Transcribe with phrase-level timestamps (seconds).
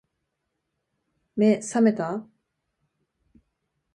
[1.35, 2.25] 目、さめた？